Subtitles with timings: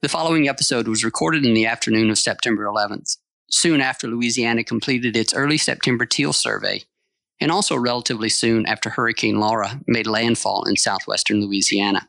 [0.00, 3.16] The following episode was recorded in the afternoon of September 11th,
[3.50, 6.84] soon after Louisiana completed its early September teal survey,
[7.40, 12.08] and also relatively soon after Hurricane Laura made landfall in southwestern Louisiana.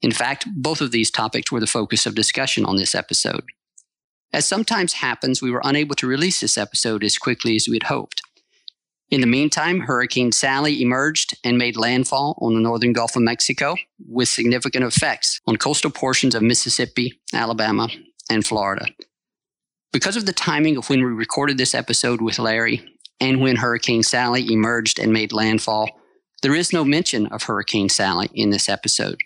[0.00, 3.44] In fact, both of these topics were the focus of discussion on this episode.
[4.32, 7.88] As sometimes happens, we were unable to release this episode as quickly as we had
[7.88, 8.21] hoped.
[9.12, 13.76] In the meantime, Hurricane Sally emerged and made landfall on the northern Gulf of Mexico
[14.08, 17.88] with significant effects on coastal portions of Mississippi, Alabama,
[18.30, 18.86] and Florida.
[19.92, 22.82] Because of the timing of when we recorded this episode with Larry
[23.20, 25.90] and when Hurricane Sally emerged and made landfall,
[26.40, 29.18] there is no mention of Hurricane Sally in this episode.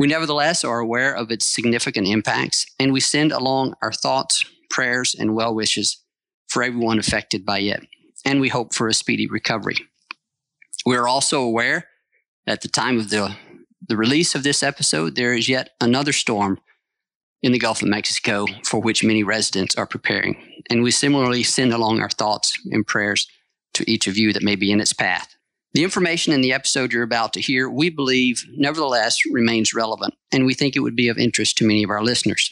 [0.00, 5.14] We nevertheless are aware of its significant impacts, and we send along our thoughts, prayers,
[5.16, 6.02] and well wishes
[6.48, 7.86] for everyone affected by it
[8.24, 9.76] and we hope for a speedy recovery.
[10.86, 11.88] We are also aware
[12.46, 13.34] at the time of the,
[13.86, 16.58] the release of this episode, there is yet another storm
[17.42, 20.36] in the Gulf of Mexico for which many residents are preparing.
[20.70, 23.28] And we similarly send along our thoughts and prayers
[23.74, 25.34] to each of you that may be in its path.
[25.74, 30.46] The information in the episode you're about to hear, we believe, nevertheless remains relevant, and
[30.46, 32.48] we think it would be of interest to many of our listeners.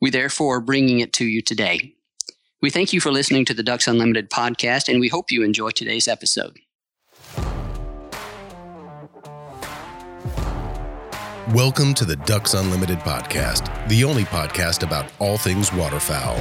[0.00, 1.94] We therefore are bringing it to you today.
[2.62, 5.70] We thank you for listening to the Ducks Unlimited podcast, and we hope you enjoy
[5.70, 6.58] today's episode.
[11.52, 16.38] Welcome to the Ducks Unlimited podcast, the only podcast about all things waterfowl.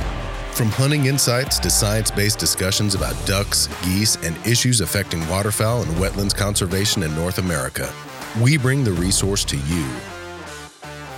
[0.54, 5.92] From hunting insights to science based discussions about ducks, geese, and issues affecting waterfowl and
[5.96, 7.94] wetlands conservation in North America,
[8.42, 9.86] we bring the resource to you.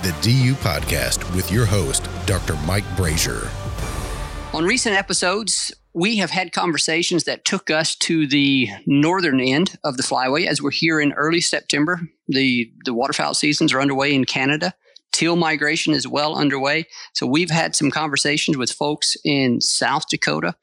[0.01, 2.55] The DU Podcast with your host, Dr.
[2.65, 3.47] Mike Brasher.
[4.53, 9.97] On recent episodes, we have had conversations that took us to the northern end of
[9.97, 12.01] the flyway as we're here in early September.
[12.27, 14.73] The, the waterfowl seasons are underway in Canada.
[15.11, 16.85] Teal migration is well underway.
[17.13, 20.55] So we've had some conversations with folks in South Dakota,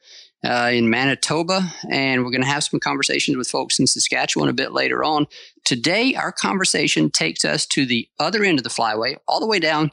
[0.45, 4.55] uh, in Manitoba, and we're going to have some conversations with folks in Saskatchewan a
[4.55, 5.27] bit later on.
[5.65, 9.59] Today, our conversation takes us to the other end of the flyway, all the way
[9.59, 9.91] down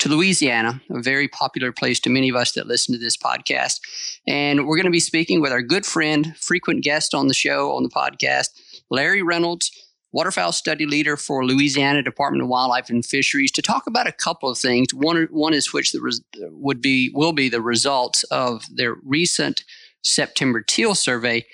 [0.00, 3.80] to Louisiana, a very popular place to many of us that listen to this podcast.
[4.26, 7.72] And we're going to be speaking with our good friend, frequent guest on the show,
[7.72, 8.48] on the podcast,
[8.90, 9.70] Larry Reynolds,
[10.12, 14.48] waterfowl study leader for Louisiana Department of Wildlife and Fisheries, to talk about a couple
[14.48, 14.92] of things.
[14.92, 19.64] One, one is which the res- would be will be the results of their recent
[20.02, 21.44] September teal survey.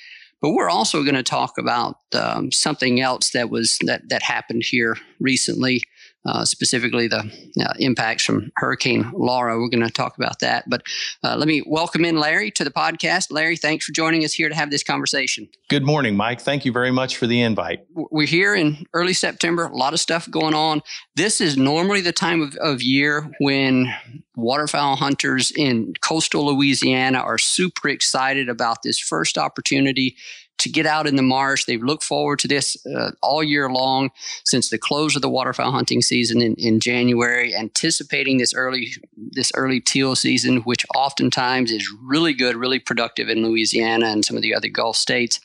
[0.43, 4.65] But we're also going to talk about um, something else that was that that happened
[4.65, 5.83] here recently
[6.27, 9.59] uh, specifically the uh, impacts from Hurricane Laura.
[9.59, 10.65] We're going to talk about that.
[10.69, 10.83] But
[11.25, 13.31] uh, let me welcome in Larry to the podcast.
[13.31, 15.49] Larry, thanks for joining us here to have this conversation.
[15.69, 16.41] Good morning, Mike.
[16.41, 17.87] Thank you very much for the invite.
[17.95, 20.83] We're here in early September, a lot of stuff going on.
[21.17, 23.95] This is normally the time of, of year when
[24.37, 30.17] waterfowl hunters in coastal Louisiana are super excited about this first opportunity
[30.61, 31.65] to get out in the marsh.
[31.65, 34.11] They've looked forward to this uh, all year long
[34.45, 39.51] since the close of the waterfowl hunting season in, in January, anticipating this early this
[39.55, 44.43] early teal season, which oftentimes is really good, really productive in Louisiana and some of
[44.43, 45.41] the other Gulf states.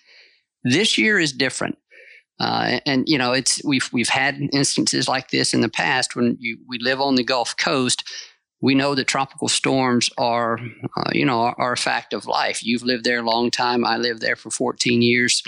[0.63, 1.77] This year is different.
[2.39, 6.37] Uh, and you know, it's we've we've had instances like this in the past when
[6.39, 8.03] you, we live on the Gulf Coast
[8.65, 10.59] we know that tropical storms are,
[10.97, 12.63] uh, you know, are, are, a fact of life.
[12.63, 13.85] You've lived there a long time.
[13.85, 15.43] I lived there for 14 years,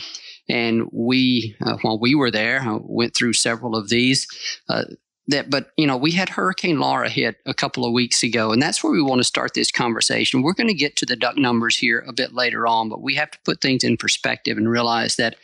[0.47, 4.27] and we, uh, while we were there, uh, went through several of these.
[4.69, 4.83] Uh,
[5.29, 8.61] that, but you know, we had Hurricane Laura hit a couple of weeks ago, and
[8.61, 10.43] that's where we want to start this conversation.
[10.43, 13.15] We're going to get to the duck numbers here a bit later on, but we
[13.15, 15.37] have to put things in perspective and realize that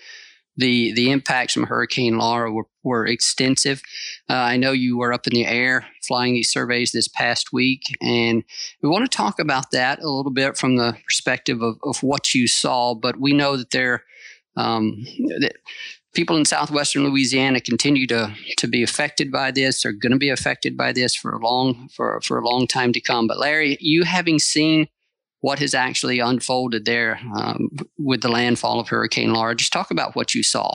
[0.58, 3.82] the the impacts from Hurricane Laura were, were extensive.
[4.30, 7.82] Uh, I know you were up in the air flying these surveys this past week,
[8.02, 8.44] and
[8.82, 12.34] we want to talk about that a little bit from the perspective of, of what
[12.34, 12.94] you saw.
[12.94, 14.04] But we know that there
[14.56, 15.04] um,
[15.40, 15.56] that
[16.14, 19.82] people in southwestern Louisiana continue to to be affected by this.
[19.82, 22.94] They're going to be affected by this for a long for for a long time
[22.94, 23.28] to come.
[23.28, 24.88] But Larry, you having seen
[25.44, 27.69] what has actually unfolded there um,
[28.00, 29.54] with the landfall of Hurricane Laura.
[29.54, 30.74] Just talk about what you saw.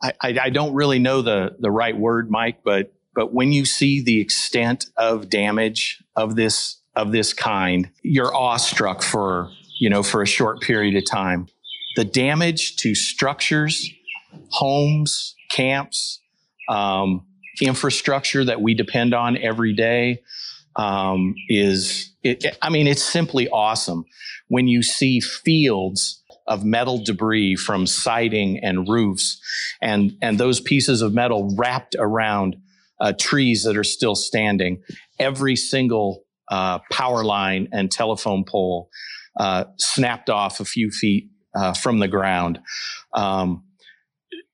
[0.00, 3.64] I, I, I don't really know the the right word, Mike, but but when you
[3.64, 9.50] see the extent of damage of this of this kind, you're awestruck for,
[9.80, 11.48] you know, for a short period of time.
[11.96, 13.90] The damage to structures,
[14.50, 16.20] homes, camps,
[16.68, 17.26] um,
[17.60, 20.22] infrastructure that we depend on every day
[20.78, 24.04] um, is, it, I mean, it's simply awesome
[24.46, 29.38] when you see fields of metal debris from siding and roofs
[29.82, 32.56] and, and those pieces of metal wrapped around
[33.00, 34.82] uh, trees that are still standing.
[35.18, 38.88] Every single uh, power line and telephone pole
[39.38, 42.60] uh, snapped off a few feet uh, from the ground.
[43.12, 43.64] Um,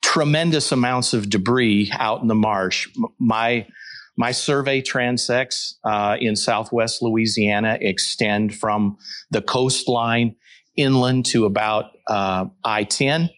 [0.03, 2.88] tremendous amounts of debris out in the marsh.
[3.19, 3.67] My
[4.16, 8.96] my survey transects uh, in southwest Louisiana extend from
[9.31, 10.37] the coastline
[10.76, 13.31] inland to about uh, I 10.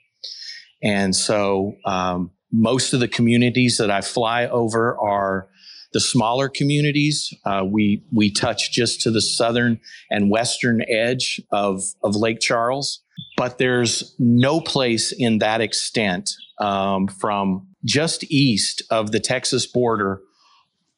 [0.82, 5.48] And so um, most of the communities that I fly over are
[5.92, 7.32] the smaller communities.
[7.44, 9.80] Uh, we, we touch just to the southern
[10.10, 13.02] and western edge of, of Lake Charles.
[13.36, 20.20] But there's no place in that extent um, from just east of the Texas border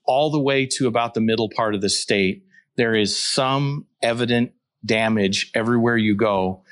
[0.08, 2.42] all the way to about the middle part of the state.
[2.76, 4.52] There is some evident
[4.84, 6.64] damage everywhere you go.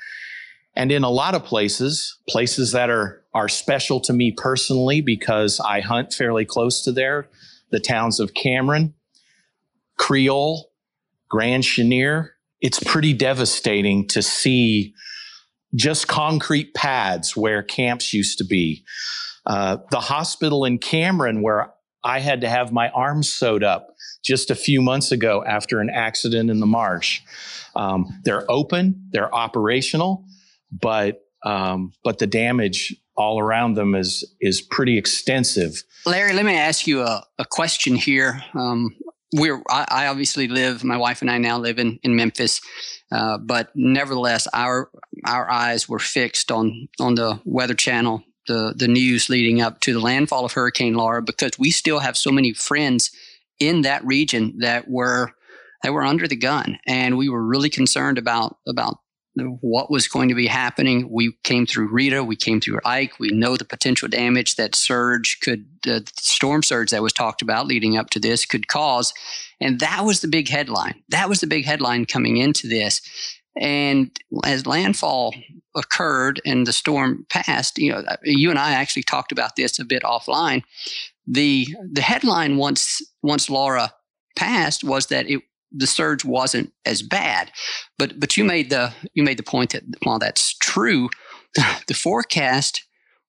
[0.75, 5.59] And in a lot of places, places that are, are special to me personally because
[5.59, 7.29] I hunt fairly close to there,
[7.69, 8.93] the towns of Cameron,
[9.97, 10.71] Creole,
[11.29, 14.93] Grand Chenier, it's pretty devastating to see
[15.75, 18.83] just concrete pads where camps used to be.
[19.45, 21.73] Uh, the hospital in Cameron, where
[22.07, 23.93] I had to have my arms sewed up
[24.23, 27.21] just a few months ago after an accident in the marsh.
[27.75, 30.23] Um, they're open, they're operational,
[30.71, 35.83] but um, but the damage all around them is is pretty extensive.
[36.05, 38.41] Larry, let me ask you a, a question here.
[38.53, 38.95] Um,
[39.35, 40.85] we're I, I, obviously live.
[40.85, 42.61] My wife and I now live in in Memphis,
[43.11, 44.89] uh, but nevertheless, our
[45.25, 49.93] our eyes were fixed on on the Weather Channel, the the news leading up to
[49.93, 53.11] the landfall of Hurricane Laura, because we still have so many friends
[53.59, 55.31] in that region that were
[55.83, 58.97] that were under the gun, and we were really concerned about about
[59.61, 61.09] what was going to be happening.
[61.11, 63.19] We came through Rita, we came through Ike.
[63.19, 67.67] We know the potential damage that surge could, the storm surge that was talked about
[67.67, 69.13] leading up to this could cause.
[69.59, 71.03] And that was the big headline.
[71.09, 73.01] That was the big headline coming into this.
[73.59, 74.11] And
[74.45, 75.33] as landfall
[75.75, 79.85] occurred and the storm passed, you know, you and I actually talked about this a
[79.85, 80.63] bit offline.
[81.25, 83.93] The the headline once once Laura
[84.35, 87.51] passed was that it the surge wasn't as bad.
[87.97, 91.09] But but you made the you made the point that while that's true,
[91.87, 92.83] the forecast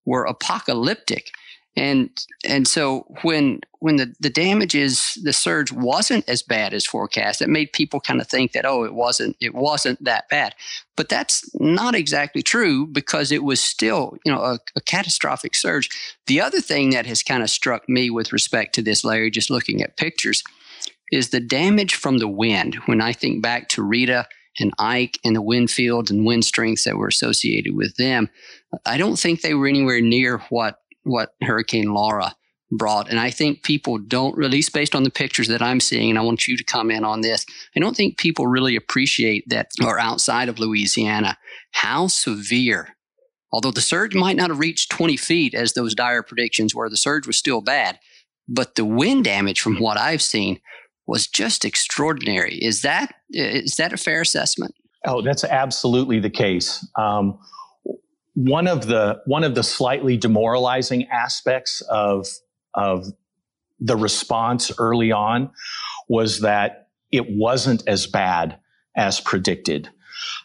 [0.04, 1.30] were apocalyptic.
[1.78, 2.10] And
[2.44, 7.40] and so when when the, the damage is the surge wasn't as bad as forecast,
[7.40, 10.56] it made people kind of think that oh it wasn't it wasn't that bad.
[10.96, 15.88] But that's not exactly true because it was still you know a, a catastrophic surge.
[16.26, 19.48] The other thing that has kind of struck me with respect to this, Larry, just
[19.48, 20.42] looking at pictures,
[21.12, 22.74] is the damage from the wind.
[22.86, 24.26] When I think back to Rita
[24.58, 28.30] and Ike and the wind fields and wind strengths that were associated with them,
[28.84, 32.34] I don't think they were anywhere near what what Hurricane Laura
[32.70, 33.08] brought.
[33.08, 36.18] And I think people don't, at least based on the pictures that I'm seeing, and
[36.18, 39.98] I want you to comment on this, I don't think people really appreciate that, or
[39.98, 41.38] outside of Louisiana,
[41.72, 42.96] how severe,
[43.52, 46.96] although the surge might not have reached 20 feet as those dire predictions were, the
[46.96, 47.98] surge was still bad.
[48.46, 50.60] But the wind damage from what I've seen
[51.06, 52.56] was just extraordinary.
[52.56, 54.74] Is that is that a fair assessment?
[55.06, 56.86] Oh, that's absolutely the case.
[56.98, 57.38] Um,
[58.38, 62.28] one of the one of the slightly demoralizing aspects of
[62.72, 63.06] of
[63.80, 65.50] the response early on
[66.08, 68.60] was that it wasn't as bad
[68.96, 69.88] as predicted.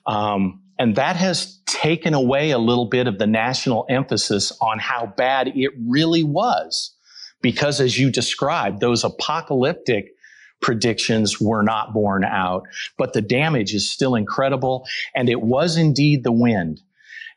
[0.08, 5.06] Um, and that has taken away a little bit of the national emphasis on how
[5.06, 6.96] bad it really was.
[7.44, 10.16] Because as you described, those apocalyptic
[10.62, 12.64] predictions were not borne out,
[12.98, 14.88] but the damage is still incredible.
[15.14, 16.82] And it was indeed the wind.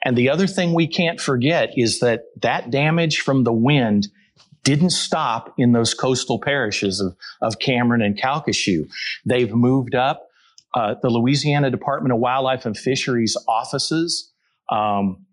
[0.06, 4.06] And the other thing we can't forget is that that damage from the wind
[4.62, 8.88] didn't stop in those coastal parishes of, of Cameron and Calcasieu.
[9.25, 10.28] They've moved up.
[10.72, 14.30] Uh, the Louisiana Department of Wildlife and Fisheries offices
[14.70, 15.26] um,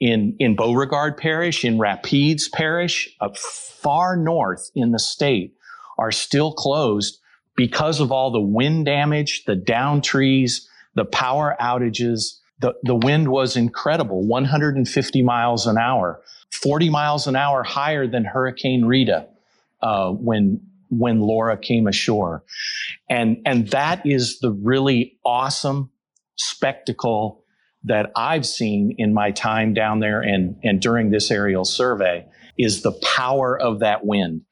[0.00, 5.54] in, in Beauregard Parish, in Rapides Parish, uh, far north in the state,
[5.96, 7.20] are still closed
[7.56, 13.28] because of all the wind damage, the down trees, the power outages, the, the wind
[13.28, 19.26] was incredible 150 miles an hour, 40 miles an hour higher than Hurricane Rita
[19.82, 22.44] uh, when, when Laura came ashore.
[23.08, 25.90] And, and that is the really awesome
[26.36, 27.44] spectacle
[27.84, 32.26] that I've seen in my time down there and, and during this aerial survey
[32.58, 34.42] is the power of that wind,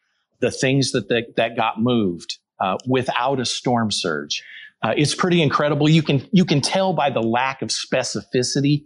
[0.40, 4.42] the things that, that, that got moved uh, without a storm surge.
[4.82, 5.88] Uh, it's pretty incredible.
[5.88, 8.84] You can, you can tell by the lack of specificity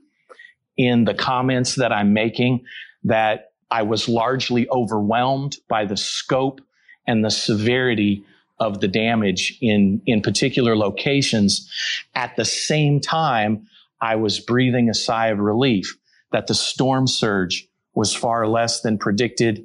[0.76, 2.64] in the comments that I'm making
[3.04, 6.60] that I was largely overwhelmed by the scope
[7.06, 8.24] and the severity
[8.58, 11.68] of the damage in, in particular locations.
[12.14, 13.66] At the same time,
[14.00, 15.96] I was breathing a sigh of relief
[16.32, 19.64] that the storm surge was far less than predicted.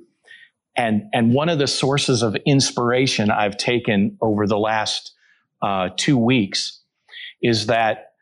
[0.75, 5.13] And, and one of the sources of inspiration I've taken over the last
[5.61, 6.81] uh, two weeks
[7.41, 8.13] is that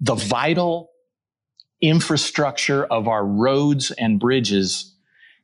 [0.00, 0.90] the vital
[1.80, 4.94] infrastructure of our roads and bridges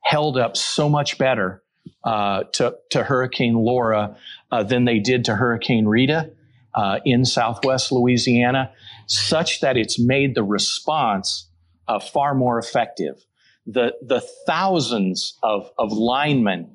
[0.02, 1.62] held up so much better
[2.04, 4.16] uh, to, to Hurricane Laura
[4.50, 6.30] uh, than they did to Hurricane Rita
[6.74, 8.72] uh, in southwest Louisiana,
[9.06, 11.48] such that it's made the response
[11.88, 13.24] uh, far more effective.
[13.66, 16.70] The, the thousands of, of linemen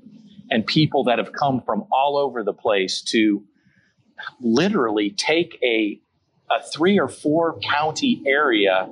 [0.49, 3.43] and people that have come from all over the place to
[4.41, 5.99] literally take a,
[6.51, 8.89] a three or four county area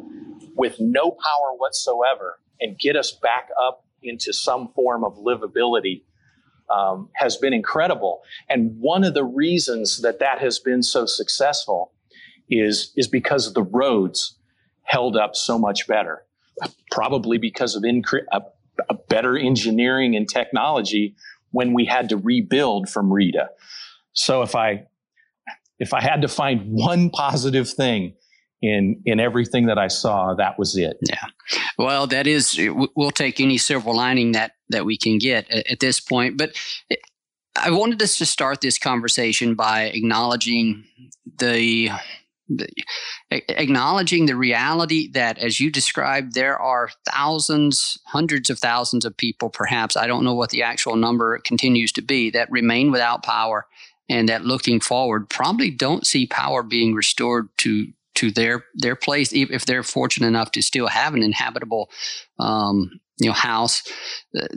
[0.56, 6.04] with no power whatsoever and get us back up into some form of livability
[6.70, 8.22] um, has been incredible.
[8.50, 11.94] And one of the reasons that that has been so successful
[12.50, 14.38] is, is because the roads
[14.84, 16.26] held up so much better,
[16.92, 18.42] probably because of incre- a,
[18.90, 21.16] a better engineering and technology
[21.52, 23.50] when we had to rebuild from Rita.
[24.14, 24.88] So if I
[25.80, 28.14] if I had to find one positive thing
[28.62, 30.98] in in everything that I saw, that was it.
[31.08, 31.26] Yeah.
[31.78, 32.60] Well, that is
[32.96, 36.56] we'll take any silver lining that that we can get at, at this point, but
[37.60, 40.84] I wanted us to start this conversation by acknowledging
[41.40, 41.90] the,
[42.50, 42.68] the
[43.32, 49.50] acknowledging the reality that as you described there are thousands hundreds of thousands of people
[49.50, 53.66] perhaps i don't know what the actual number continues to be that remain without power
[54.10, 59.32] and that looking forward probably don't see power being restored to to their their place
[59.32, 61.90] if they're fortunate enough to still have an inhabitable
[62.40, 63.84] um, you know house
[64.40, 64.48] uh,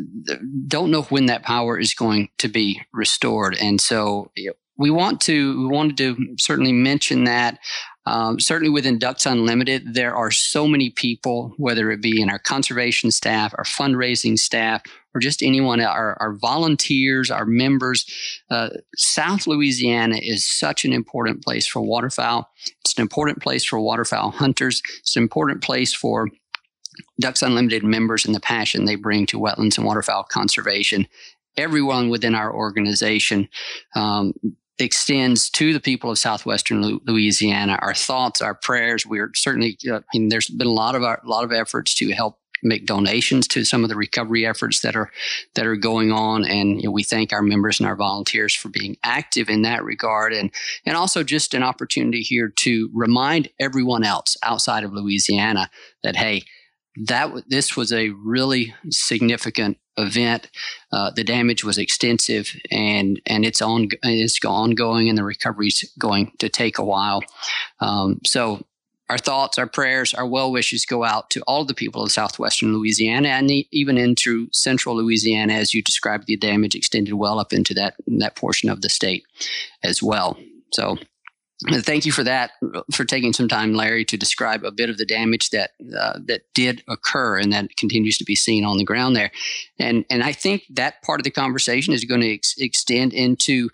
[0.66, 3.56] don't know when that power is going to be restored.
[3.60, 4.30] And so
[4.76, 7.58] we want to we wanted to certainly mention that
[8.06, 12.38] um, certainly within Ducks Unlimited, there are so many people, whether it be in our
[12.38, 14.82] conservation staff, our fundraising staff,
[15.14, 18.06] or just anyone, our, our volunteers, our members.
[18.50, 22.48] Uh, South Louisiana is such an important place for waterfowl.
[22.80, 24.82] It's an important place for waterfowl hunters.
[25.00, 26.28] It's an important place for
[27.18, 31.06] Ducks Unlimited members and the passion they bring to wetlands and waterfowl conservation.
[31.56, 33.48] Everyone within our organization
[33.94, 34.32] um,
[34.78, 37.78] extends to the people of southwestern Louisiana.
[37.82, 39.04] Our thoughts, our prayers.
[39.04, 39.76] We're certainly.
[39.88, 42.38] Uh, I mean, there's been a lot of our, a lot of efforts to help
[42.62, 45.10] make donations to some of the recovery efforts that are
[45.54, 48.68] that are going on and you know, we thank our members and our volunteers for
[48.68, 50.50] being active in that regard and
[50.86, 55.70] and also just an opportunity here to remind everyone else outside of Louisiana
[56.02, 56.44] that hey
[56.96, 60.50] that this was a really significant event.
[60.92, 66.32] Uh, the damage was extensive, and and it's on it's ongoing, and the recovery's going
[66.38, 67.22] to take a while.
[67.80, 68.64] Um, so.
[69.10, 72.72] Our thoughts, our prayers, our well wishes go out to all the people of southwestern
[72.72, 77.74] Louisiana and even into central Louisiana, as you described, the damage extended well up into
[77.74, 79.24] that that portion of the state
[79.82, 80.38] as well.
[80.72, 80.96] So,
[81.68, 82.52] Thank you for that,
[82.90, 86.42] for taking some time, Larry, to describe a bit of the damage that uh, that
[86.54, 89.30] did occur and that continues to be seen on the ground there.
[89.78, 93.68] And and I think that part of the conversation is going to ex- extend into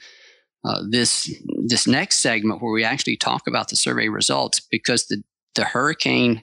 [0.66, 1.32] uh, this
[1.66, 5.22] this next segment where we actually talk about the survey results because the
[5.54, 6.42] the hurricane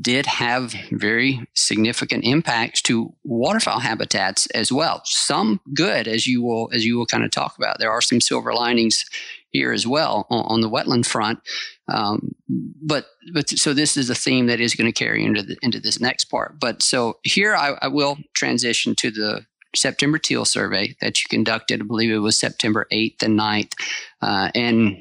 [0.00, 5.00] did have very significant impacts to waterfowl habitats as well.
[5.04, 7.78] Some good, as you will as you will kind of talk about.
[7.78, 9.04] There are some silver linings
[9.50, 11.38] here as well on, on the wetland front.
[11.88, 15.56] Um, but but so this is a theme that is going to carry into the,
[15.62, 16.60] into this next part.
[16.60, 19.46] But so here I, I will transition to the
[19.76, 21.80] September teal survey that you conducted.
[21.80, 23.72] I believe it was September 8th and 9th.
[24.20, 25.00] Uh, and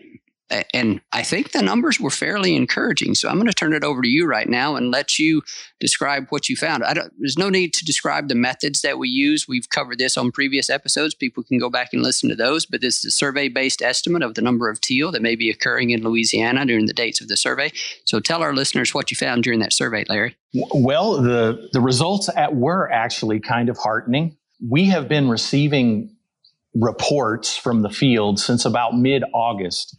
[0.73, 3.15] and I think the numbers were fairly encouraging.
[3.15, 5.41] So I'm going to turn it over to you right now and let you
[5.79, 6.83] describe what you found.
[7.17, 9.47] there's no need to describe the methods that we use.
[9.47, 11.15] We've covered this on previous episodes.
[11.15, 12.65] People can go back and listen to those.
[12.65, 15.49] But this is a survey based estimate of the number of teal that may be
[15.49, 17.71] occurring in Louisiana during the dates of the survey.
[18.05, 20.35] So tell our listeners what you found during that survey, Larry.
[20.53, 24.37] Well, the, the results at, were actually kind of heartening.
[24.61, 26.15] We have been receiving
[26.73, 29.95] reports from the field since about mid August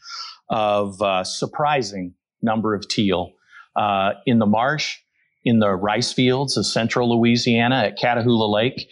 [0.49, 3.33] of uh, surprising number of teal
[3.75, 4.99] uh, in the marsh,
[5.45, 8.89] in the rice fields of central Louisiana at Catahoula Lake.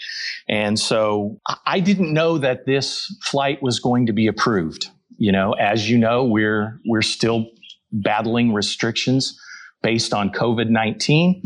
[0.48, 4.88] And so I didn't know that this flight was going to be approved.
[5.16, 7.46] You know, as you know, we're we're still
[7.92, 9.38] battling restrictions
[9.82, 11.42] based on COVID 19.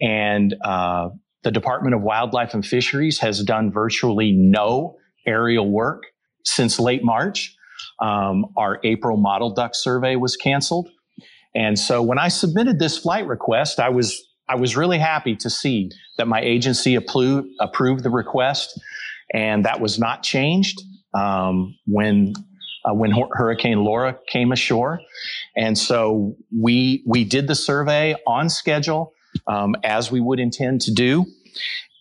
[0.00, 1.10] And uh,
[1.46, 4.96] the Department of Wildlife and Fisheries has done virtually no
[5.28, 6.02] aerial work
[6.44, 7.54] since late March.
[8.00, 10.88] Um, our April mottled duck survey was canceled.
[11.54, 15.48] And so when I submitted this flight request, I was I was really happy to
[15.48, 18.80] see that my agency approved, approved the request,
[19.32, 20.82] and that was not changed
[21.14, 22.32] um, when
[22.84, 24.98] uh, when Hurricane Laura came ashore.
[25.56, 29.12] And so we we did the survey on schedule
[29.46, 31.26] um, as we would intend to do,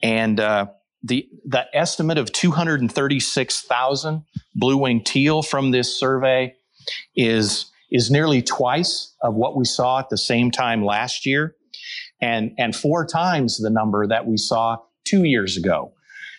[0.03, 0.67] and uh,
[1.05, 4.23] the the estimate of 236,000
[4.55, 6.53] blue-winged teal from this survey
[7.15, 11.55] is is nearly twice of what we saw at the same time last year
[12.21, 15.91] and and four times the number that we saw 2 years ago.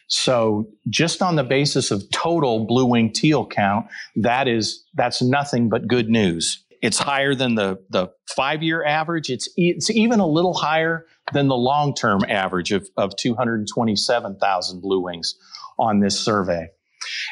[0.09, 5.87] So just on the basis of total blue-winged teal count that is that's nothing but
[5.87, 6.65] good news.
[6.83, 9.31] It's higher than the the 5-year average.
[9.31, 15.01] It's it's even a little higher than the long term average of, of 227,000 blue
[15.01, 15.35] wings
[15.79, 16.69] on this survey.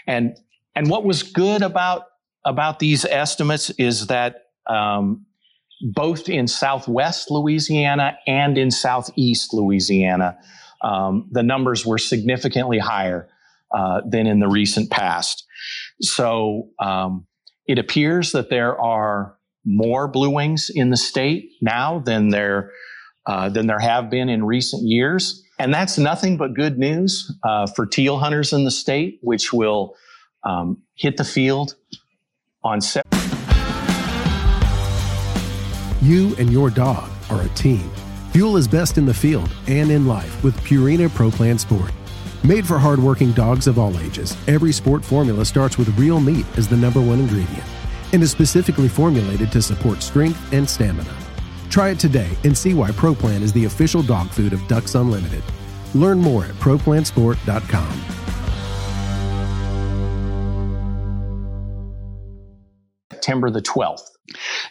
[0.07, 0.37] And,
[0.75, 2.05] and what was good about,
[2.45, 5.27] about these estimates is that um,
[5.81, 10.39] both in southwest Louisiana and in southeast Louisiana,
[10.83, 13.29] um, the numbers were significantly higher
[13.75, 15.45] uh, than in the recent past.
[16.01, 17.27] So um,
[17.67, 22.71] it appears that there are more blue wings in the state now than there
[23.27, 25.43] uh, than there have been in recent years.
[25.59, 29.95] And that's nothing but good news uh, for teal hunters in the state, which will
[30.43, 31.77] um, hit the field
[32.63, 33.05] on set.
[36.03, 37.91] You and your dog are a team.
[38.33, 41.93] Fuel is best in the field and in life with Purina Pro Plan Sport.
[42.43, 46.69] Made for hardworking dogs of all ages, every sport formula starts with real meat as
[46.69, 47.65] the number one ingredient
[48.13, 51.24] and is specifically formulated to support strength and stamina.
[51.71, 55.43] Try it today and see why ProPlan is the official dog food of Ducks Unlimited.
[55.95, 58.05] Learn more at ProPlansport.com.
[63.13, 64.03] September the 12th.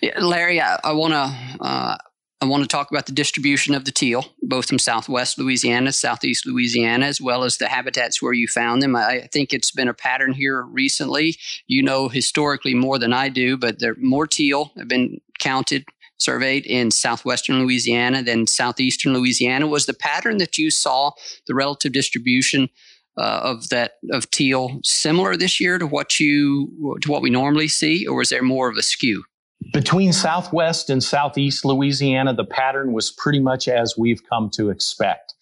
[0.02, 1.64] Yeah, Larry, I, I want to.
[1.64, 1.98] Uh,
[2.42, 6.46] I want to talk about the distribution of the teal, both from southwest Louisiana, southeast
[6.46, 8.98] Louisiana, as well as the habitats where you found them.
[8.98, 11.38] I think it's been a pattern here recently.
[11.68, 15.86] You know historically more than I do, but there more teal have been counted
[16.24, 19.68] surveyed in southwestern Louisiana than southeastern Louisiana.
[19.68, 21.12] Was the pattern that you saw
[21.48, 22.70] the relative distribution
[23.18, 27.68] uh, of that of teal similar this year to what you to what we normally
[27.68, 29.24] see, or was there more of a skew?
[29.72, 35.34] Between southwest and southeast Louisiana, the pattern was pretty much as we've come to expect.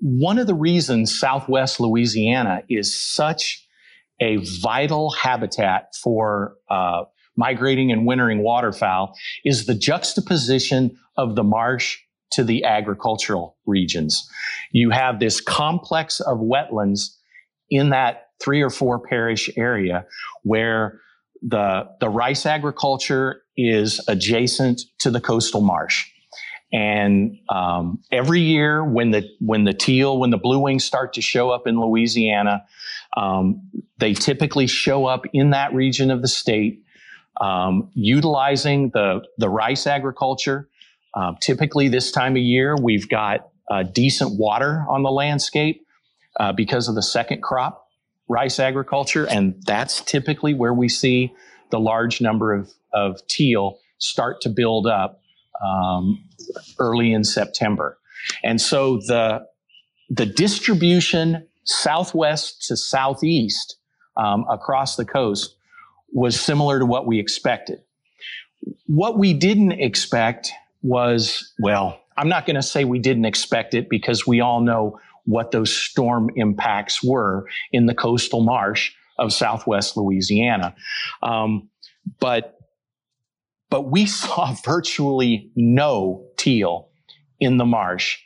[0.00, 3.66] One of the reasons southwest Louisiana is such
[4.20, 7.04] a vital habitat for uh,
[7.36, 9.14] migrating and wintering waterfowl
[9.44, 11.98] is the juxtaposition of the marsh
[12.32, 14.28] to the agricultural regions.
[14.72, 17.16] You have this complex of wetlands
[17.70, 20.06] in that three or four parish area
[20.42, 21.00] where
[21.42, 26.06] the, the rice agriculture is adjacent to the coastal marsh.
[26.72, 31.20] And um, every year, when the when the teal, when the blue wings start to
[31.20, 32.64] show up in Louisiana,
[33.16, 36.84] um, they typically show up in that region of the state
[37.40, 40.68] um, utilizing the, the rice agriculture.
[41.14, 45.86] Uh, typically, this time of year, we've got uh, decent water on the landscape
[46.38, 47.86] uh, because of the second crop
[48.28, 51.32] rice agriculture, and that's typically where we see
[51.70, 55.20] the large number of, of teal start to build up
[55.64, 56.24] um,
[56.78, 57.98] early in September.
[58.44, 59.46] And so the,
[60.08, 63.76] the distribution southwest to southeast
[64.16, 65.56] um, across the coast
[66.12, 67.80] was similar to what we expected.
[68.86, 73.88] What we didn't expect was, well, I'm not going to say we didn't expect it
[73.88, 79.96] because we all know what those storm impacts were in the coastal marsh of southwest
[79.96, 80.74] Louisiana.
[81.22, 81.68] Um,
[82.18, 82.56] but
[83.70, 86.88] but we saw virtually no teal
[87.38, 88.18] in the marsh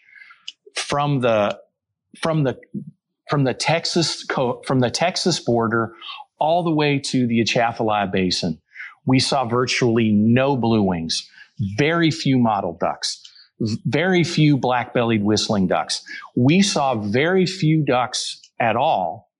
[0.74, 1.58] from the
[2.20, 2.58] from the
[3.28, 5.92] from the Texas co- from the Texas border
[6.38, 8.60] all the way to the Atchafalaya Basin.
[9.06, 11.28] We saw virtually no blue wings,
[11.76, 13.20] very few mottled ducks,
[13.86, 16.02] very few black bellied whistling ducks.
[16.36, 19.30] We saw very few ducks at all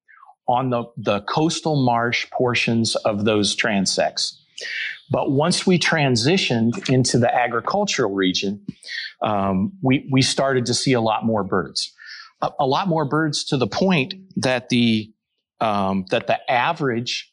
[0.46, 4.34] on the, the coastal marsh portions of those transects.
[5.10, 8.64] But once we transitioned into the agricultural region,
[9.22, 11.92] um, we, we started to see a lot more birds.
[12.42, 15.13] A, a lot more birds to the point that the
[15.64, 17.32] um, that the average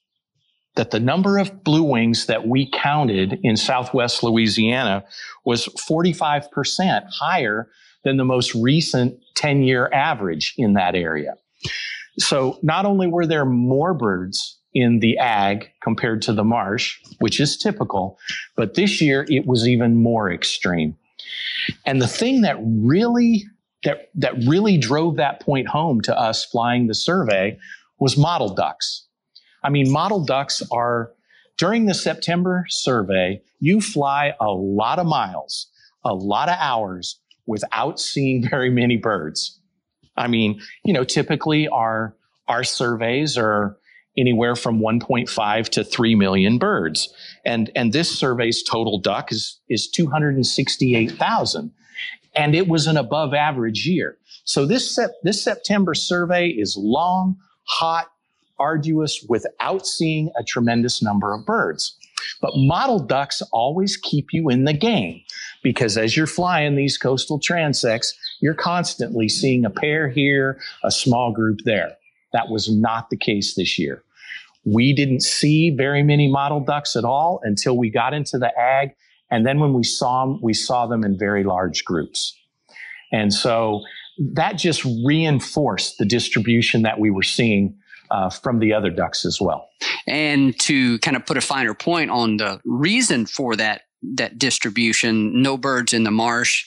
[0.78, 5.04] that the number of blue wings that we counted in southwest Louisiana
[5.44, 7.68] was 45% higher
[8.06, 11.36] than the most recent 10 year average in that area.
[12.20, 17.42] So not only were there more birds in the ag compared to the marsh, which
[17.42, 18.18] is typical,
[18.56, 20.96] but this year it was even more extreme.
[21.86, 23.44] And the thing that really
[23.84, 27.58] that that really drove that point home to us flying the survey
[28.02, 29.08] was mottled ducks.
[29.64, 31.14] I mean, mottled ducks are
[31.58, 35.68] during the September survey, you fly a lot of miles,
[36.04, 39.60] a lot of hours without seeing very many birds.
[40.18, 43.78] I mean, you know, typically our our surveys are
[44.18, 47.14] anywhere from 1.5 to 3 million birds.
[47.46, 51.72] And, and this survey's total duck is, is 268,000.
[52.36, 54.18] And it was an above average year.
[54.44, 58.08] So this, sep- this September survey is long, hot,
[58.60, 61.98] arduous without seeing a tremendous number of birds.
[62.42, 65.22] But mottled ducks always keep you in the game
[65.64, 71.32] because as you're flying these coastal transects, you're constantly seeing a pair here, a small
[71.32, 71.96] group there.
[72.34, 74.04] That was not the case this year.
[74.64, 78.92] We didn't see very many mottled ducks at all until we got into the ag.
[79.32, 82.38] And then when we saw them, we saw them in very large groups.
[83.12, 83.82] And so
[84.18, 87.76] that just reinforced the distribution that we were seeing
[88.12, 89.70] uh, from the other ducks as well.
[90.06, 93.84] And to kind of put a finer point on the reason for that
[94.16, 96.66] that distribution, no birds in the marsh,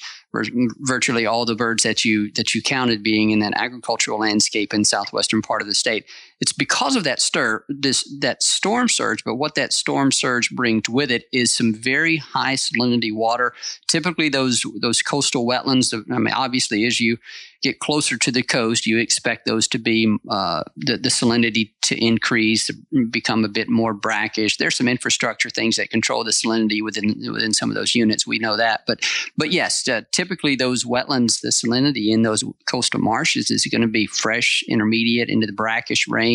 [0.80, 4.84] virtually all the birds that you that you counted being in that agricultural landscape in
[4.84, 6.06] southwestern part of the state.
[6.44, 10.90] It's because of that stir this that storm surge, but what that storm surge brings
[10.90, 13.54] with it is some very high salinity water.
[13.88, 15.94] Typically, those those coastal wetlands.
[16.12, 17.16] I mean, obviously, as you
[17.62, 21.96] get closer to the coast, you expect those to be uh, the, the salinity to
[21.96, 22.70] increase,
[23.10, 24.58] become a bit more brackish.
[24.58, 28.26] There's some infrastructure things that control the salinity within within some of those units.
[28.26, 29.00] We know that, but
[29.38, 33.88] but yes, uh, typically those wetlands, the salinity in those coastal marshes is going to
[33.88, 36.33] be fresh, intermediate into the brackish range.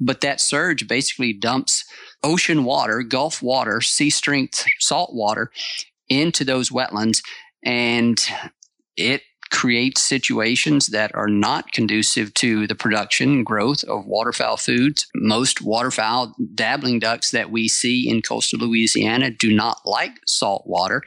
[0.00, 1.84] But that surge basically dumps
[2.22, 5.50] ocean water, Gulf water, sea strength salt water
[6.08, 7.20] into those wetlands,
[7.64, 8.24] and
[8.96, 15.06] it create situations that are not conducive to the production and growth of waterfowl foods.
[15.14, 21.02] Most waterfowl dabbling ducks that we see in coastal Louisiana do not like salt water.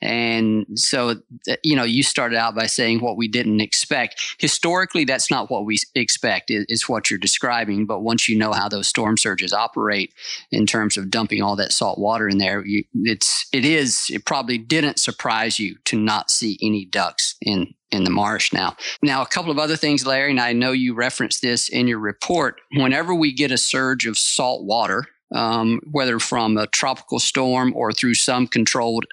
[0.00, 1.10] And so,
[1.50, 4.36] uh, you know, you started out by saying what we didn't expect.
[4.38, 7.86] Historically, that's not what we expect, is what you're describing.
[7.86, 10.14] But once you know how those storm surges operate
[10.52, 14.24] in terms of dumping all that salt water in there, you, it's, it is, it
[14.24, 18.76] probably didn't surprise you to not see any ducks in in the marsh now.
[19.02, 21.98] Now, a couple of other things, Larry, and I know you referenced this in your
[21.98, 22.60] report.
[22.72, 27.92] Whenever we get a surge of salt water, um, whether from a tropical storm or
[27.92, 29.06] through some controlled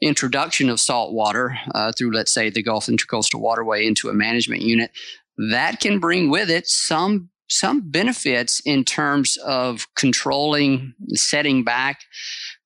[0.00, 4.62] introduction of salt water uh, through, let's say, the Gulf Intracoastal Waterway into a management
[4.62, 4.90] unit,
[5.50, 12.00] that can bring with it some some benefits in terms of controlling, setting back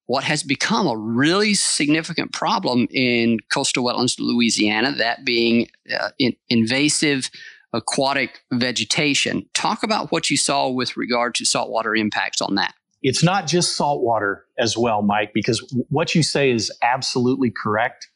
[0.07, 6.35] what has become a really significant problem in coastal wetlands, Louisiana, that being uh, in,
[6.49, 7.31] invasive
[7.73, 9.49] aquatic vegetation.
[9.53, 12.75] Talk about what you saw with regard to saltwater impacts on that.
[13.03, 18.09] It's not just saltwater as well, Mike, because what you say is absolutely correct.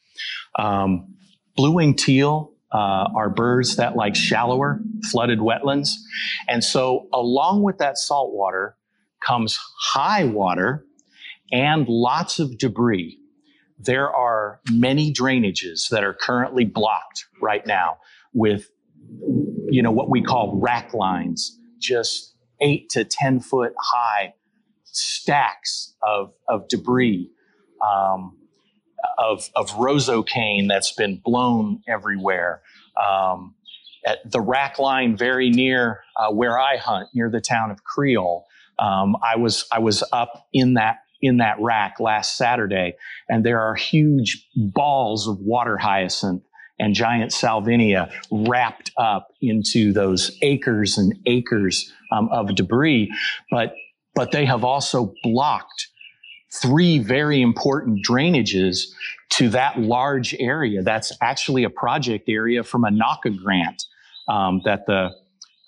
[0.58, 1.14] Um,
[1.56, 5.90] blue winged teal uh, are birds that like shallower, flooded wetlands.
[6.48, 8.76] And so, along with that saltwater
[9.20, 10.84] comes high water
[11.52, 13.18] and lots of debris.
[13.78, 17.98] There are many drainages that are currently blocked right now
[18.34, 18.70] with,
[19.70, 24.34] you know, what we call rack lines, just eight to 10 foot high
[24.84, 27.30] stacks of, of debris,
[27.86, 28.36] um,
[29.16, 32.60] of, of cane that's been blown everywhere.
[33.02, 33.54] Um,
[34.06, 38.46] at the rack line very near uh, where I hunt, near the town of Creole,
[38.78, 42.94] um, I was I was up in that in that rack last Saturday,
[43.28, 46.42] and there are huge balls of water hyacinth
[46.78, 53.10] and giant salvinia wrapped up into those acres and acres um, of debris.
[53.50, 53.74] But
[54.14, 55.88] but they have also blocked
[56.52, 58.88] three very important drainages
[59.30, 60.82] to that large area.
[60.82, 63.84] That's actually a project area from a NAWCA grant
[64.28, 65.10] um, that the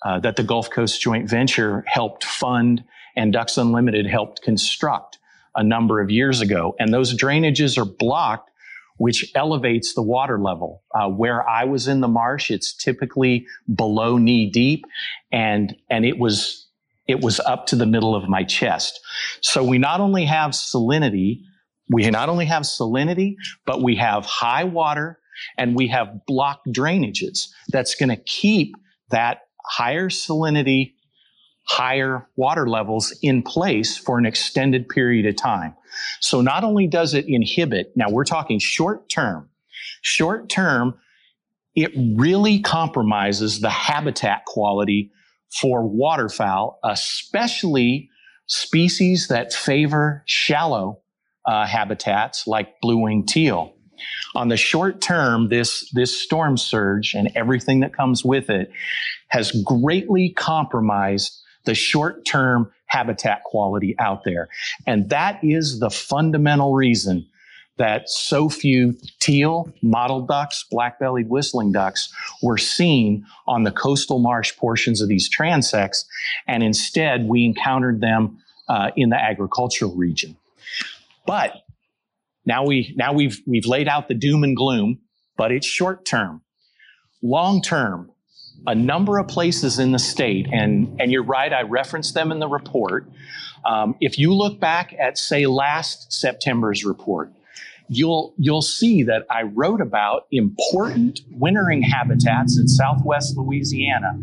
[0.03, 2.83] uh, that the Gulf Coast Joint Venture helped fund
[3.15, 5.19] and Ducks Unlimited helped construct
[5.55, 6.75] a number of years ago.
[6.79, 8.49] And those drainages are blocked,
[8.97, 10.83] which elevates the water level.
[10.93, 14.85] Uh, where I was in the marsh, it's typically below knee deep,
[15.31, 16.67] and and it was
[17.07, 18.99] it was up to the middle of my chest.
[19.41, 21.41] So we not only have salinity,
[21.89, 23.35] we not only have salinity,
[23.65, 25.19] but we have high water
[25.57, 28.75] and we have blocked drainages that's going to keep
[29.09, 30.92] that higher salinity,
[31.65, 35.75] higher water levels in place for an extended period of time.
[36.19, 39.49] So not only does it inhibit, now we're talking short term,
[40.01, 40.95] short term,
[41.75, 45.11] it really compromises the habitat quality
[45.59, 48.09] for waterfowl, especially
[48.47, 50.99] species that favor shallow
[51.45, 53.73] uh, habitats like blue-winged teal.
[54.35, 58.71] On the short term, this, this storm surge and everything that comes with it
[59.29, 64.49] has greatly compromised the short term habitat quality out there.
[64.85, 67.27] And that is the fundamental reason
[67.77, 74.19] that so few teal, mottled ducks, black bellied whistling ducks were seen on the coastal
[74.19, 76.05] marsh portions of these transects.
[76.47, 78.37] And instead, we encountered them
[78.69, 80.37] uh, in the agricultural region.
[81.25, 81.53] But
[82.45, 84.99] now we now we've we've laid out the doom and gloom,
[85.37, 86.41] but it's short term.
[87.21, 88.11] Long term,
[88.65, 92.39] a number of places in the state, and and you're right, I referenced them in
[92.39, 93.09] the report.
[93.65, 97.31] Um, if you look back at say last September's report,
[97.87, 104.13] you'll you'll see that I wrote about important wintering habitats in Southwest Louisiana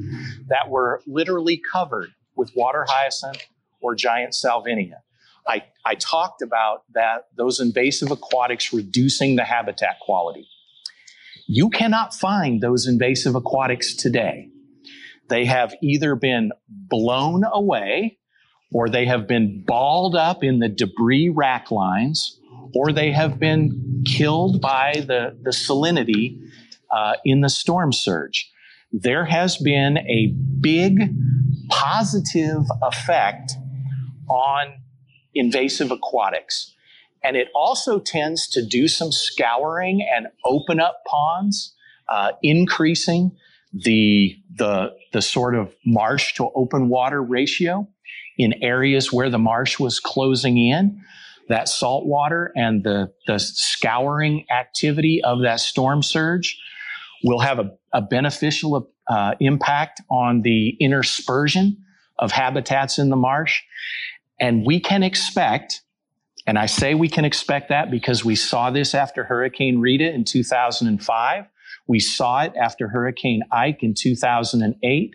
[0.48, 3.46] that were literally covered with water hyacinth
[3.80, 5.00] or giant salvinia.
[5.46, 10.48] I, I talked about that those invasive aquatics reducing the habitat quality.
[11.52, 14.50] You cannot find those invasive aquatics today.
[15.28, 18.18] They have either been blown away
[18.72, 22.38] or they have been balled up in the debris rack lines
[22.72, 26.38] or they have been killed by the, the salinity
[26.92, 28.48] uh, in the storm surge.
[28.92, 31.12] There has been a big
[31.68, 33.54] positive effect
[34.28, 34.74] on
[35.34, 36.76] invasive aquatics.
[37.22, 41.74] And it also tends to do some scouring and open up ponds,
[42.08, 43.32] uh, increasing
[43.72, 47.86] the, the, the sort of marsh to open water ratio
[48.38, 51.02] in areas where the marsh was closing in.
[51.48, 56.58] That salt water and the, the scouring activity of that storm surge
[57.24, 61.76] will have a, a beneficial uh, impact on the interspersion
[62.18, 63.62] of habitats in the marsh.
[64.38, 65.82] And we can expect,
[66.50, 70.24] and I say we can expect that because we saw this after Hurricane Rita in
[70.24, 71.44] 2005.
[71.86, 75.14] We saw it after Hurricane Ike in 2008.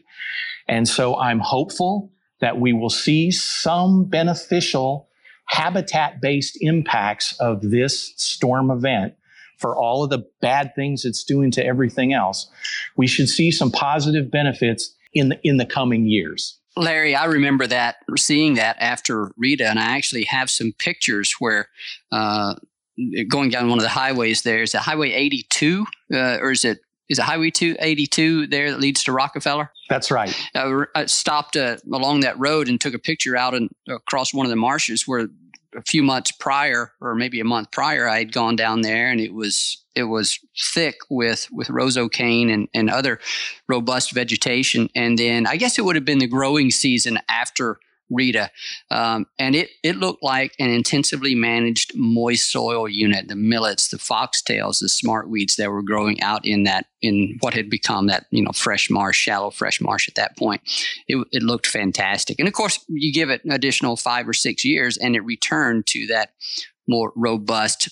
[0.70, 5.10] And so I'm hopeful that we will see some beneficial
[5.48, 9.16] habitat based impacts of this storm event
[9.58, 12.50] for all of the bad things it's doing to everything else.
[12.96, 16.58] We should see some positive benefits in the, in the coming years.
[16.78, 21.70] Larry, I remember that seeing that after Rita, and I actually have some pictures where
[22.12, 22.56] uh,
[23.30, 26.80] going down one of the highways there is it Highway 82, uh, or is it
[27.08, 29.72] is it Highway 282 there that leads to Rockefeller?
[29.90, 30.36] That's right.
[30.96, 34.50] I stopped uh, along that road and took a picture out and across one of
[34.50, 35.28] the marshes where
[35.76, 39.20] a few months prior, or maybe a month prior, I had gone down there, and
[39.20, 43.20] it was it was thick with with roseau cane and, and other
[43.68, 44.90] robust vegetation.
[44.96, 48.52] And then I guess it would have been the growing season after Rita,
[48.92, 53.28] um, and it it looked like an intensively managed moist soil unit.
[53.28, 57.70] The millets, the foxtails, the smartweeds that were growing out in that in what had
[57.70, 60.62] become that you know fresh marsh, shallow fresh marsh at that point.
[61.08, 64.64] It, it looked fantastic, and of course you give it an additional five or six
[64.64, 66.32] years, and it returned to that
[66.88, 67.90] more robust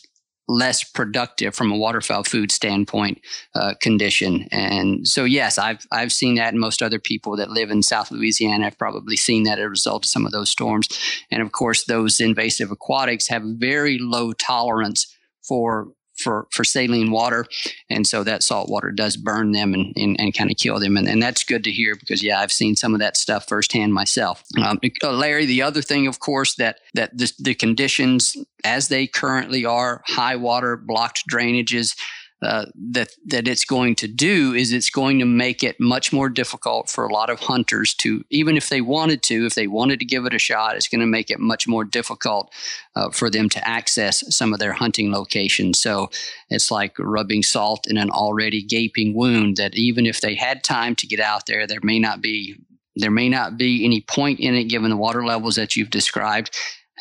[0.47, 3.21] less productive from a waterfowl food standpoint
[3.55, 4.47] uh, condition.
[4.51, 8.11] And so, yes, I've I've seen that, and most other people that live in South
[8.11, 10.87] Louisiana have probably seen that as a result of some of those storms.
[11.31, 15.89] And of course, those invasive aquatics have very low tolerance for
[16.23, 17.45] for for saline water,
[17.89, 20.97] and so that salt water does burn them and and, and kind of kill them,
[20.97, 23.93] and, and that's good to hear because yeah, I've seen some of that stuff firsthand
[23.93, 24.43] myself.
[24.63, 29.07] Um, uh, Larry, the other thing, of course, that that the, the conditions as they
[29.07, 31.95] currently are, high water, blocked drainages.
[32.43, 36.29] Uh, that that it's going to do is it's going to make it much more
[36.29, 39.99] difficult for a lot of hunters to even if they wanted to if they wanted
[39.99, 42.51] to give it a shot it's going to make it much more difficult
[42.95, 45.79] uh, for them to access some of their hunting locations.
[45.79, 46.09] So
[46.49, 50.95] it's like rubbing salt in an already gaping wound that even if they had time
[50.95, 52.55] to get out there there may not be
[52.95, 56.55] there may not be any point in it given the water levels that you've described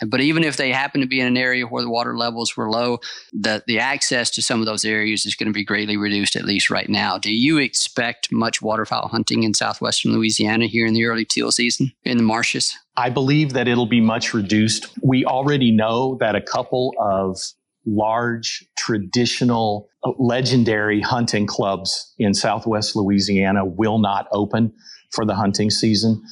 [0.07, 2.71] but even if they happen to be in an area where the water levels were
[2.71, 2.99] low,
[3.33, 6.45] the, the access to some of those areas is going to be greatly reduced, at
[6.45, 7.19] least right now.
[7.19, 11.93] Do you expect much waterfowl hunting in southwestern Louisiana here in the early teal season
[12.05, 12.75] in the marshes?
[12.97, 14.87] I believe that it'll be much reduced.
[15.03, 17.39] We already know that a couple of
[17.87, 24.73] large traditional uh, legendary hunting clubs in southwest Louisiana will not open
[25.11, 26.23] for the hunting season.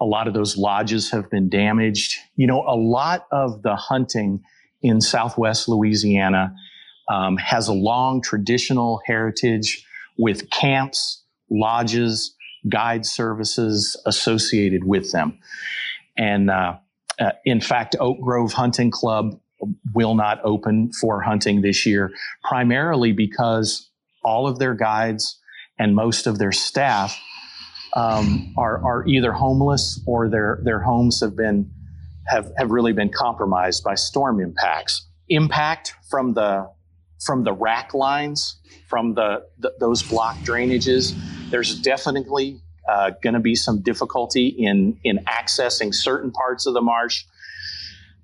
[0.00, 2.16] A lot of those lodges have been damaged.
[2.36, 4.42] You know, a lot of the hunting
[4.82, 6.54] in Southwest Louisiana
[7.08, 9.84] um, has a long traditional heritage
[10.16, 12.34] with camps, lodges,
[12.68, 15.38] guide services associated with them.
[16.16, 16.76] And uh,
[17.18, 19.38] uh, in fact, Oak Grove Hunting Club
[19.94, 22.12] will not open for hunting this year,
[22.44, 23.90] primarily because
[24.24, 25.38] all of their guides
[25.78, 27.18] and most of their staff
[27.94, 31.70] um, are, are either homeless or their, their homes have been
[32.30, 35.06] have, have really been compromised by storm impacts.
[35.28, 36.70] Impact from the
[37.24, 41.14] from the wrack lines, from the, the those block drainages.
[41.50, 46.80] There's definitely uh, going to be some difficulty in in accessing certain parts of the
[46.80, 47.24] marsh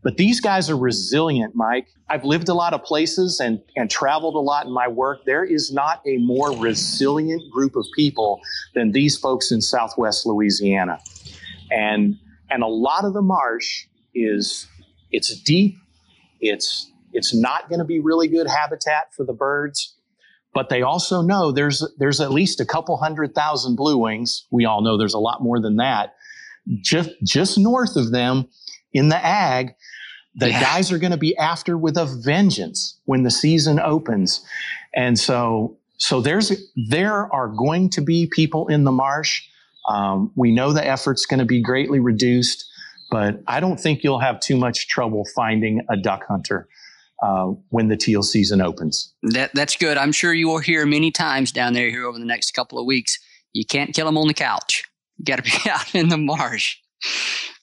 [0.06, 1.88] but these guys are resilient, Mike.
[2.08, 5.24] I've lived a lot of places and, and traveled a lot in my work.
[5.26, 8.40] There is not a more resilient group of people
[8.76, 11.00] than these folks in Southwest Louisiana.
[11.72, 14.68] And, and a lot of the marsh is,
[15.10, 15.76] it's deep.
[16.38, 19.94] It's, it's not going to be really good habitat for the birds
[20.54, 24.46] but they also know there's there's at least a couple hundred thousand blue wings.
[24.50, 26.14] We all know there's a lot more than that.
[26.80, 28.48] Just just north of them
[28.96, 29.74] in the ag,
[30.36, 30.60] the yeah.
[30.60, 34.44] guys are going to be after with a vengeance when the season opens.
[34.94, 36.52] And so, so there's,
[36.90, 39.42] there are going to be people in the marsh.
[39.88, 42.68] Um, we know the effort's going to be greatly reduced,
[43.10, 46.68] but I don't think you'll have too much trouble finding a duck hunter.
[47.22, 49.14] Uh, when the teal season opens.
[49.22, 49.96] That, that's good.
[49.96, 52.84] I'm sure you will hear many times down there here over the next couple of
[52.84, 53.18] weeks.
[53.54, 54.84] You can't kill them on the couch.
[55.16, 56.76] You got to be out in the marsh.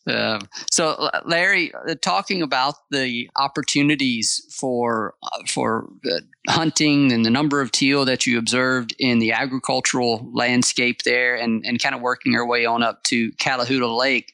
[0.05, 0.39] Uh,
[0.69, 7.61] so, Larry, uh, talking about the opportunities for uh, for uh, hunting and the number
[7.61, 12.33] of teal that you observed in the agricultural landscape there, and, and kind of working
[12.33, 14.33] your way on up to Catahoula Lake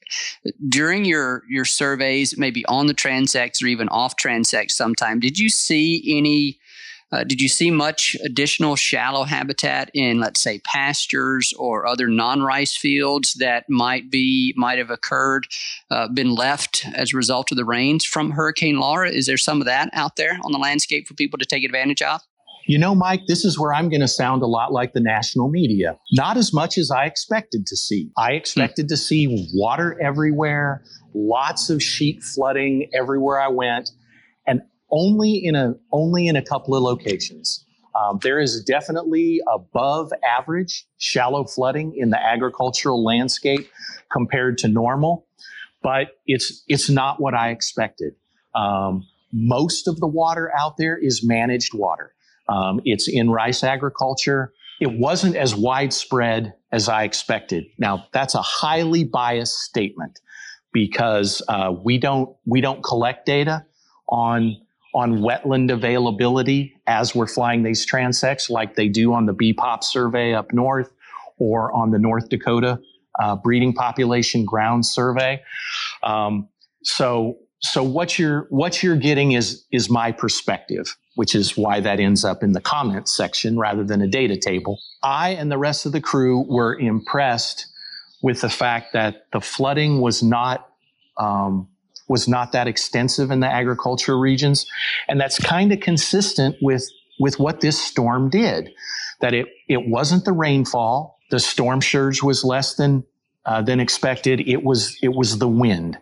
[0.68, 5.50] during your your surveys, maybe on the transects or even off transects, sometime, did you
[5.50, 6.60] see any
[7.12, 12.76] uh, did you see much additional shallow habitat in, let's say, pastures or other non-rice
[12.76, 15.48] fields that might be might have occurred,
[15.90, 19.10] uh, been left as a result of the rains from Hurricane Laura?
[19.10, 22.02] Is there some of that out there on the landscape for people to take advantage
[22.02, 22.22] of?
[22.68, 25.50] You know, Mike, this is where I'm going to sound a lot like the national
[25.50, 25.98] media.
[26.12, 28.12] Not as much as I expected to see.
[28.16, 28.90] I expected hmm.
[28.90, 30.84] to see water everywhere,
[31.16, 33.90] lots of sheet flooding everywhere I went.
[34.92, 37.66] Only in a only in a couple of locations.
[37.96, 43.70] Um, there is definitely above average shallow flooding in the agricultural landscape
[44.12, 45.26] compared to normal,
[45.82, 48.14] but it's it's not what I expected.
[48.56, 52.14] Um, most of the water out there is managed water.
[52.48, 54.54] Um, it's in rice agriculture.
[54.80, 57.66] It wasn't as widespread as I expected.
[57.78, 60.20] Now that's a highly biased statement
[60.72, 63.66] because uh, we don't we don't collect data
[64.08, 64.58] on
[64.94, 70.34] on wetland availability as we're flying these transects, like they do on the BPOP survey
[70.34, 70.92] up north
[71.38, 72.80] or on the North Dakota
[73.20, 75.42] uh, breeding population ground survey.
[76.04, 76.48] Um,
[76.84, 82.00] so, so what you're what you're getting is is my perspective, which is why that
[82.00, 84.80] ends up in the comments section rather than a data table.
[85.04, 87.66] I and the rest of the crew were impressed
[88.22, 90.70] with the fact that the flooding was not
[91.18, 91.68] um,
[92.10, 94.66] was not that extensive in the agricultural regions.
[95.08, 98.72] And that's kind of consistent with, with what this storm did,
[99.22, 101.20] that it, it wasn't the rainfall.
[101.30, 103.06] The storm surge was less than,
[103.46, 104.42] uh, than expected.
[104.42, 105.98] It was, it was the wind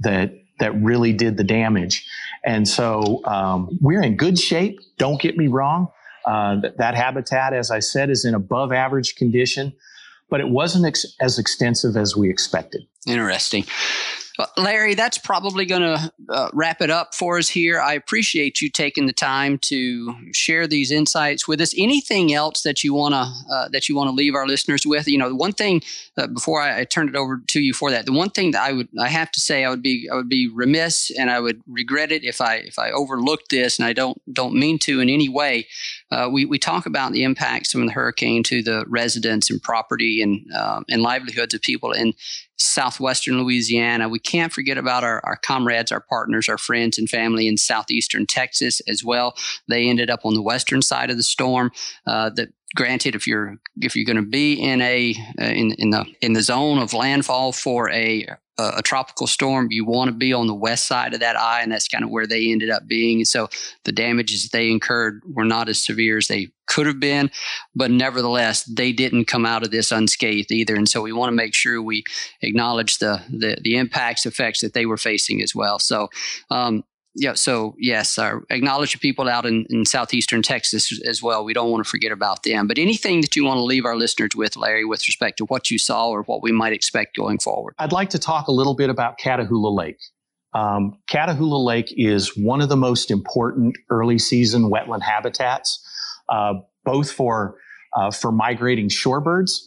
[0.00, 2.06] that, that really did the damage.
[2.44, 4.80] And so um, we're in good shape.
[4.98, 5.88] Don't get me wrong.
[6.26, 9.74] Uh, that, that habitat, as I said, is in above average condition,
[10.30, 12.82] but it wasn't ex- as extensive as we expected.
[13.06, 13.64] Interesting.
[14.56, 17.80] Larry, that's probably going to uh, wrap it up for us here.
[17.80, 21.72] I appreciate you taking the time to share these insights with us.
[21.78, 25.06] Anything else that you want to uh, that you want to leave our listeners with?
[25.06, 25.82] You know, the one thing
[26.18, 28.62] uh, before I, I, turn it over to you for that, the one thing that
[28.62, 31.38] I would I have to say I would be I would be remiss and I
[31.38, 35.00] would regret it if I if I overlooked this, and I don't don't mean to
[35.00, 35.68] in any way.
[36.14, 40.22] Uh, we we talk about the impacts from the hurricane to the residents and property
[40.22, 42.14] and um, and livelihoods of people in
[42.56, 44.08] southwestern Louisiana.
[44.08, 48.26] We can't forget about our, our comrades, our partners, our friends and family in southeastern
[48.26, 49.34] Texas as well.
[49.68, 51.72] They ended up on the western side of the storm.
[52.06, 55.90] Uh, that granted, if you're if you're going to be in a uh, in in
[55.90, 58.26] the in the zone of landfall for a
[58.58, 61.72] a, tropical storm, you want to be on the west side of that eye, and
[61.72, 63.18] that's kind of where they ended up being.
[63.18, 63.48] And so
[63.84, 67.30] the damages they incurred were not as severe as they could have been,
[67.74, 70.74] but nevertheless, they didn't come out of this unscathed either.
[70.74, 72.04] And so we want to make sure we
[72.42, 75.78] acknowledge the the, the impacts, effects that they were facing as well.
[75.78, 76.08] So
[76.50, 76.84] um,
[77.14, 81.44] yeah, so yes, uh, acknowledge the people out in, in southeastern Texas as well.
[81.44, 82.66] We don't want to forget about them.
[82.66, 85.70] But anything that you want to leave our listeners with, Larry, with respect to what
[85.70, 87.74] you saw or what we might expect going forward?
[87.78, 89.98] I'd like to talk a little bit about Catahoula Lake.
[90.54, 95.84] Um, Catahoula Lake is one of the most important early season wetland habitats,
[96.28, 96.54] uh,
[96.84, 97.56] both for
[97.96, 99.60] uh, for migrating shorebirds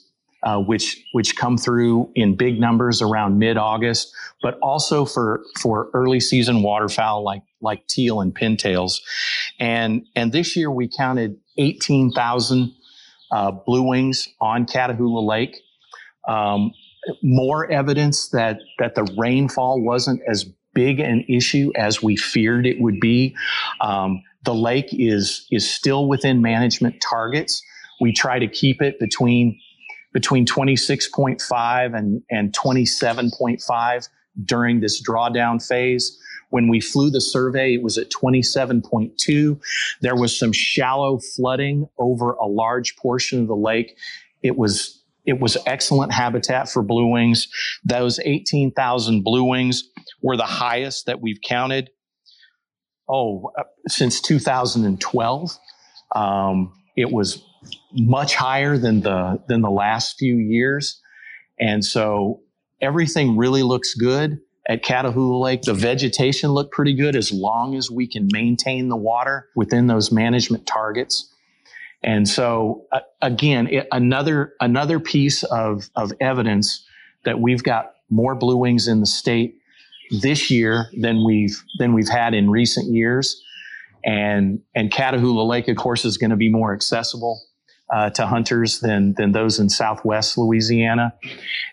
[0.47, 5.89] uh, which which come through in big numbers around mid August, but also for for
[5.93, 9.01] early season waterfowl like like teal and pintails,
[9.59, 12.71] and and this year we counted eighteen thousand
[13.29, 15.57] uh, blue wings on Catahoula Lake.
[16.29, 16.71] Um,
[17.21, 22.79] more evidence that that the rainfall wasn't as big an issue as we feared it
[22.79, 23.35] would be.
[23.81, 27.61] Um, the lake is is still within management targets.
[27.99, 29.59] We try to keep it between
[30.17, 34.09] between 26.5 and, and 27.5
[34.45, 36.17] during this drawdown phase.
[36.49, 39.59] When we flew the survey, it was at 27.2.
[40.01, 43.95] There was some shallow flooding over a large portion of the lake.
[44.41, 47.47] It was it was excellent habitat for blue wings.
[47.83, 49.83] Those 18,000 blue wings
[50.23, 51.91] were the highest that we've counted.
[53.07, 55.59] Oh, uh, since 2012.
[56.15, 57.43] Um, it was
[57.93, 61.01] much higher than the than the last few years,
[61.59, 62.41] and so
[62.81, 65.61] everything really looks good at Catahoula Lake.
[65.61, 70.11] The vegetation looked pretty good as long as we can maintain the water within those
[70.11, 71.33] management targets.
[72.03, 76.85] And so, uh, again, it, another another piece of of evidence
[77.25, 79.55] that we've got more blue wings in the state
[80.21, 83.41] this year than we've than we've had in recent years.
[84.03, 87.41] And and Catahoula Lake, of course, is going to be more accessible
[87.93, 91.13] uh, to hunters than than those in Southwest Louisiana,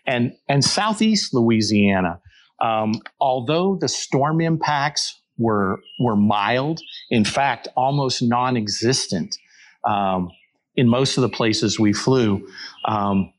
[0.07, 2.21] and and Southeast Louisiana.
[2.61, 9.37] Um, although the storm impacts were were mild, in fact, almost non-existent
[9.85, 10.31] um,
[10.77, 12.49] in most of the places we flew.
[12.85, 13.33] Um,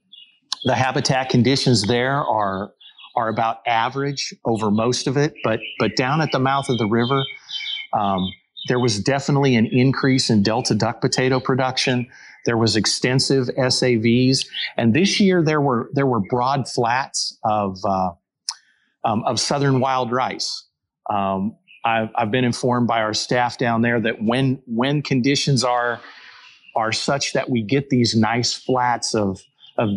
[0.65, 2.71] the habitat conditions there are
[3.15, 6.87] are about average over most of it, but but down at the mouth of the
[6.87, 7.23] river,
[7.93, 8.29] um,
[8.67, 12.07] there was definitely an increase in Delta duck potato production.
[12.45, 14.45] There was extensive SAVs,
[14.77, 18.11] and this year there were there were broad flats of uh,
[19.03, 20.63] um, of southern wild rice.
[21.09, 26.01] Um, I've, I've been informed by our staff down there that when when conditions are
[26.75, 29.41] are such that we get these nice flats of
[29.77, 29.89] of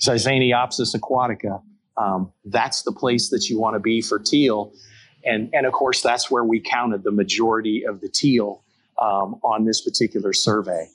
[0.00, 1.62] Zizaniopsis aquatica,
[1.96, 4.72] um, that's the place that you want to be for teal.
[5.26, 8.62] And, and of course, that's where we counted the majority of the teal
[9.00, 10.88] um, on this particular survey.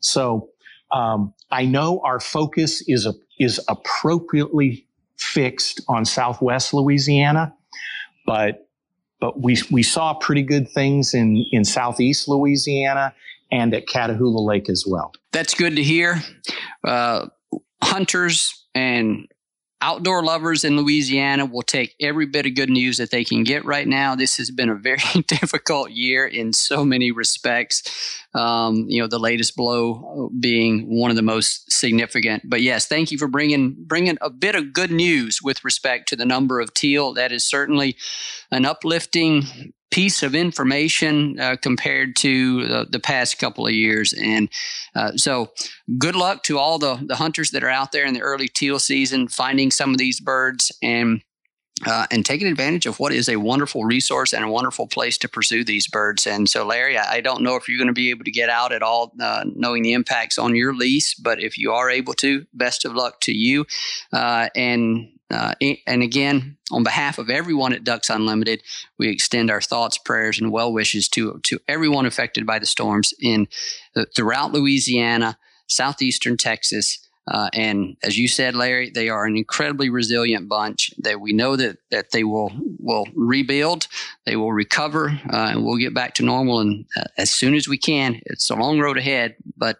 [0.00, 0.50] So
[0.90, 7.54] um, I know our focus is a, is appropriately fixed on Southwest Louisiana,
[8.26, 8.68] but
[9.20, 13.14] but we we saw pretty good things in in Southeast Louisiana
[13.50, 15.12] and at Catahoula Lake as well.
[15.32, 16.22] That's good to hear.
[16.82, 17.28] Uh,
[17.82, 19.28] hunters and
[19.84, 23.66] outdoor lovers in Louisiana will take every bit of good news that they can get
[23.66, 24.14] right now.
[24.14, 27.82] This has been a very difficult year in so many respects.
[28.32, 32.48] Um, you know, the latest blow being one of the most significant.
[32.48, 36.16] But yes, thank you for bringing bringing a bit of good news with respect to
[36.16, 37.12] the number of teal.
[37.12, 37.96] That is certainly
[38.50, 44.12] an uplifting piece of information uh, compared to the, the, past couple of years.
[44.12, 44.48] And
[44.96, 45.52] uh, so,
[45.98, 48.78] good luck to all the, the hunters that are out there in the early teal
[48.78, 51.22] season finding some of these birds and
[51.86, 55.28] uh, and taking advantage of what is a wonderful resource and a wonderful place to
[55.28, 56.26] pursue these birds.
[56.26, 58.48] And so, Larry, I, I don't know if you're going to be able to get
[58.48, 62.14] out at all, uh, knowing the impacts on your lease, but if you are able
[62.14, 63.66] to, best of luck to you.
[64.12, 65.54] Uh, and Uh,
[65.86, 68.62] and again, on behalf of everyone at Ducks Unlimited,
[68.98, 73.12] we extend our thoughts, prayers, and well wishes to to everyone affected by the storms
[73.20, 73.48] in
[73.96, 79.88] uh, throughout Louisiana, southeastern Texas, uh, and as you said, Larry, they are an incredibly
[79.88, 80.90] resilient bunch.
[80.98, 83.88] That we know that that they will will rebuild,
[84.26, 86.60] they will recover, uh, and we'll get back to normal.
[86.60, 89.78] And uh, as soon as we can, it's a long road ahead, but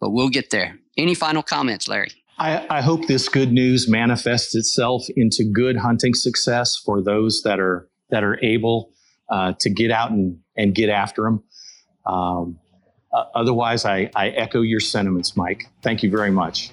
[0.00, 0.78] but we'll get there.
[0.96, 2.10] Any final comments, Larry?
[2.38, 7.58] I, I hope this good news manifests itself into good hunting success for those that
[7.58, 8.92] are that are able
[9.28, 11.42] uh, to get out and, and get after them.
[12.06, 12.58] Um,
[13.12, 15.64] uh, otherwise, I, I echo your sentiments, Mike.
[15.82, 16.70] Thank you very much.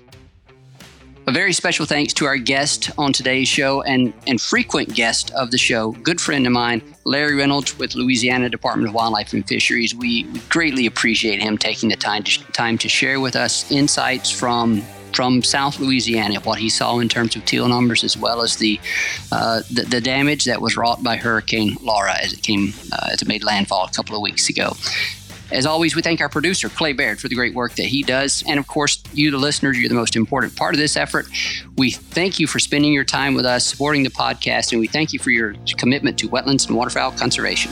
[1.28, 5.50] A very special thanks to our guest on today's show and, and frequent guest of
[5.50, 9.96] the show, good friend of mine, Larry Reynolds with Louisiana Department of Wildlife and Fisheries.
[9.96, 14.30] We, we greatly appreciate him taking the time to, time to share with us insights
[14.30, 14.84] from
[15.16, 18.80] from South Louisiana, what he saw in terms of teal numbers, as well as the
[19.32, 23.22] uh, the, the, damage that was wrought by Hurricane Laura as it came uh, as
[23.22, 24.74] it made landfall a couple of weeks ago.
[25.52, 28.44] As always, we thank our producer, Clay Baird, for the great work that he does.
[28.48, 31.28] And of course, you, the listeners, you're the most important part of this effort.
[31.78, 35.14] We thank you for spending your time with us, supporting the podcast, and we thank
[35.14, 37.72] you for your commitment to wetlands and waterfowl conservation.